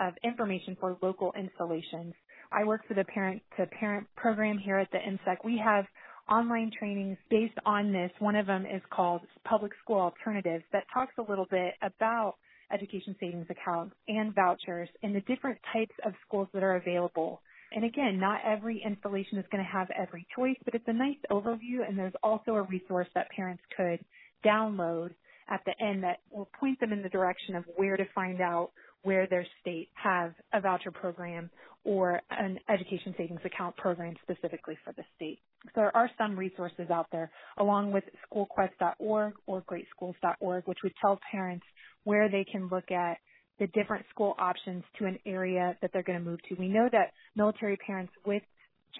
of 0.00 0.14
information 0.24 0.76
for 0.80 0.96
local 1.02 1.32
installations. 1.38 2.14
I 2.50 2.64
work 2.64 2.82
for 2.88 2.94
the 2.94 3.04
parent 3.04 3.42
to 3.56 3.66
parent 3.66 4.06
program 4.16 4.58
here 4.58 4.78
at 4.78 4.90
the 4.90 4.98
MCEC. 4.98 5.36
We 5.44 5.60
have 5.64 5.84
online 6.30 6.70
trainings 6.78 7.18
based 7.30 7.58
on 7.66 7.92
this. 7.92 8.10
One 8.18 8.36
of 8.36 8.46
them 8.46 8.64
is 8.66 8.82
called 8.90 9.22
Public 9.48 9.72
School 9.82 10.00
Alternatives 10.00 10.64
that 10.72 10.84
talks 10.92 11.12
a 11.18 11.22
little 11.22 11.46
bit 11.50 11.74
about 11.82 12.36
education 12.72 13.14
savings 13.20 13.46
accounts 13.50 13.94
and 14.08 14.34
vouchers 14.34 14.88
and 15.02 15.14
the 15.14 15.20
different 15.22 15.58
types 15.72 15.94
of 16.04 16.12
schools 16.26 16.48
that 16.54 16.62
are 16.62 16.76
available. 16.76 17.42
And 17.72 17.84
again, 17.84 18.18
not 18.20 18.40
every 18.46 18.82
installation 18.84 19.38
is 19.38 19.44
going 19.50 19.64
to 19.64 19.70
have 19.70 19.88
every 19.90 20.26
choice, 20.36 20.56
but 20.64 20.74
it's 20.74 20.84
a 20.86 20.92
nice 20.92 21.18
overview 21.30 21.86
and 21.86 21.98
there's 21.98 22.14
also 22.22 22.52
a 22.52 22.62
resource 22.62 23.08
that 23.14 23.28
parents 23.30 23.62
could 23.76 24.00
download 24.44 25.10
at 25.48 25.60
the 25.66 25.72
end 25.84 26.02
that 26.04 26.20
will 26.30 26.48
point 26.58 26.80
them 26.80 26.92
in 26.92 27.02
the 27.02 27.08
direction 27.08 27.54
of 27.54 27.64
where 27.76 27.96
to 27.96 28.04
find 28.14 28.40
out 28.40 28.70
where 29.04 29.26
their 29.28 29.46
state 29.60 29.88
have 29.94 30.34
a 30.52 30.60
voucher 30.60 30.90
program 30.90 31.50
or 31.84 32.20
an 32.30 32.58
education 32.68 33.14
savings 33.16 33.40
account 33.44 33.76
program 33.76 34.14
specifically 34.22 34.76
for 34.84 34.92
the 34.94 35.04
state. 35.16 35.38
So 35.66 35.72
there 35.76 35.96
are 35.96 36.10
some 36.18 36.36
resources 36.36 36.90
out 36.90 37.06
there 37.12 37.30
along 37.58 37.92
with 37.92 38.04
schoolquest.org 38.26 39.34
or 39.46 39.62
greatschools.org 39.62 40.64
which 40.66 40.78
would 40.82 40.94
tell 41.00 41.20
parents 41.30 41.64
where 42.04 42.28
they 42.28 42.44
can 42.50 42.68
look 42.68 42.90
at 42.90 43.18
the 43.58 43.66
different 43.68 44.04
school 44.10 44.34
options 44.38 44.82
to 44.98 45.06
an 45.06 45.18
area 45.26 45.76
that 45.80 45.90
they're 45.92 46.02
going 46.02 46.18
to 46.18 46.24
move 46.24 46.40
to. 46.48 46.56
We 46.56 46.68
know 46.68 46.88
that 46.90 47.12
military 47.36 47.76
parents 47.76 48.12
with 48.26 48.42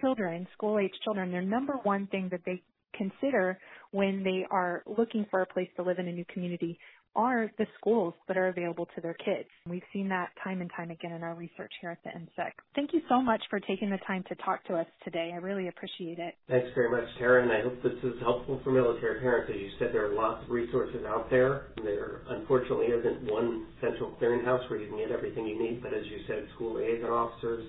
children, 0.01 0.47
school 0.53 0.79
age 0.79 0.93
children, 1.03 1.33
their 1.33 1.43
number 1.43 1.75
one 1.83 2.07
thing 2.09 2.29
that 2.31 2.41
they 2.47 2.63
consider 2.97 3.59
when 3.91 4.23
they 4.23 4.47
are 4.51 4.83
looking 4.87 5.27
for 5.31 5.43
a 5.43 5.47
place 5.47 5.69
to 5.77 5.83
live 5.83 5.99
in 5.99 6.09
a 6.09 6.13
new 6.13 6.25
community 6.33 6.79
are 7.16 7.50
the 7.59 7.66
schools 7.78 8.14
that 8.28 8.37
are 8.37 8.49
available 8.49 8.87
to 8.94 9.00
their 9.00 9.14
kids. 9.14 9.49
We've 9.68 9.83
seen 9.92 10.09
that 10.09 10.30
time 10.42 10.61
and 10.61 10.71
time 10.76 10.90
again 10.90 11.12
in 11.12 11.23
our 11.23 11.35
research 11.35 11.73
here 11.80 11.90
at 11.90 11.99
the 12.04 12.11
MCEC. 12.11 12.50
Thank 12.75 12.92
you 12.92 13.00
so 13.09 13.23
much 13.23 13.42
for 13.50 13.61
taking 13.61 13.90
the 13.90 13.99
time 14.06 14.25
to 14.28 14.35
talk 14.37 14.64
to 14.64 14.75
us 14.75 14.87
today. 15.04 15.30
I 15.33 15.37
really 15.37 15.68
appreciate 15.68 16.18
it. 16.18 16.35
Thanks 16.49 16.68
very 16.75 16.90
much, 16.90 17.09
Tara, 17.18 17.42
and 17.42 17.52
I 17.52 17.62
hope 17.62 17.83
this 17.83 17.99
is 18.02 18.21
helpful 18.21 18.61
for 18.64 18.71
military 18.71 19.21
parents. 19.21 19.50
As 19.54 19.61
you 19.61 19.71
said, 19.78 19.88
there 19.92 20.11
are 20.11 20.14
lots 20.14 20.44
of 20.44 20.50
resources 20.50 21.04
out 21.06 21.30
there. 21.30 21.66
There 21.83 22.23
unfortunately 22.28 22.87
isn't 22.87 23.30
one 23.30 23.66
central 23.80 24.16
clearinghouse 24.21 24.68
where 24.68 24.80
you 24.80 24.88
can 24.88 24.99
get 24.99 25.11
everything 25.11 25.47
you 25.47 25.59
need, 25.59 25.83
but 25.83 25.94
as 25.94 26.04
you 26.06 26.21
said, 26.26 26.47
school 26.54 26.75
liaison 26.75 27.11
officers, 27.11 27.66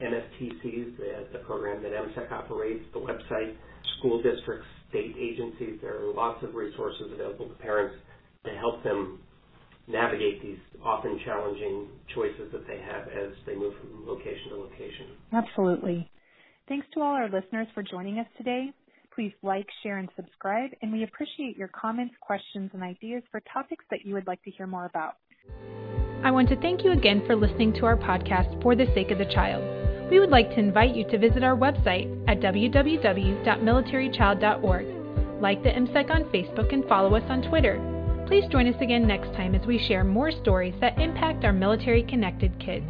MSTCs, 0.00 0.96
the, 0.96 1.26
the 1.32 1.38
program 1.40 1.82
that 1.82 1.92
MCEC 1.92 2.30
operates, 2.30 2.84
the 2.92 3.00
website, 3.00 3.54
school 3.98 4.22
districts, 4.22 4.66
state 4.90 5.14
agencies, 5.18 5.78
there 5.82 6.00
are 6.00 6.12
lots 6.14 6.42
of 6.42 6.54
resources 6.54 7.12
available 7.12 7.48
to 7.48 7.54
parents 7.54 7.96
to 8.48 8.58
help 8.58 8.82
them 8.82 9.20
navigate 9.86 10.42
these 10.42 10.58
often 10.84 11.18
challenging 11.24 11.88
choices 12.14 12.52
that 12.52 12.66
they 12.66 12.78
have 12.78 13.08
as 13.08 13.32
they 13.46 13.54
move 13.54 13.72
from 13.80 14.06
location 14.06 14.50
to 14.50 14.56
location. 14.56 15.06
Absolutely. 15.32 16.10
Thanks 16.68 16.86
to 16.94 17.00
all 17.00 17.14
our 17.14 17.30
listeners 17.30 17.66
for 17.74 17.82
joining 17.82 18.18
us 18.18 18.26
today. 18.36 18.70
Please 19.14 19.32
like, 19.42 19.66
share, 19.82 19.96
and 19.98 20.10
subscribe, 20.14 20.70
and 20.82 20.92
we 20.92 21.02
appreciate 21.02 21.56
your 21.56 21.68
comments, 21.68 22.14
questions, 22.20 22.70
and 22.72 22.82
ideas 22.82 23.22
for 23.30 23.40
topics 23.52 23.84
that 23.90 24.04
you 24.04 24.12
would 24.14 24.26
like 24.26 24.42
to 24.44 24.50
hear 24.50 24.66
more 24.66 24.84
about. 24.84 25.14
I 26.22 26.30
want 26.30 26.48
to 26.50 26.60
thank 26.60 26.84
you 26.84 26.92
again 26.92 27.22
for 27.26 27.34
listening 27.34 27.72
to 27.74 27.86
our 27.86 27.96
podcast, 27.96 28.62
For 28.62 28.76
the 28.76 28.86
Sake 28.94 29.10
of 29.10 29.16
the 29.18 29.24
Child. 29.24 30.10
We 30.10 30.20
would 30.20 30.30
like 30.30 30.50
to 30.50 30.58
invite 30.58 30.94
you 30.94 31.04
to 31.10 31.18
visit 31.18 31.42
our 31.42 31.56
website 31.56 32.06
at 32.28 32.40
www.militarychild.org. 32.40 34.86
Like 35.40 35.62
the 35.62 35.70
MCEC 35.70 36.10
on 36.10 36.24
Facebook 36.24 36.72
and 36.72 36.84
follow 36.86 37.14
us 37.14 37.22
on 37.28 37.42
Twitter. 37.42 37.97
Please 38.28 38.44
join 38.50 38.68
us 38.68 38.78
again 38.82 39.06
next 39.06 39.28
time 39.28 39.54
as 39.54 39.66
we 39.66 39.78
share 39.88 40.04
more 40.04 40.30
stories 40.30 40.74
that 40.82 40.98
impact 40.98 41.46
our 41.46 41.52
military 41.52 42.02
connected 42.02 42.52
kids. 42.60 42.84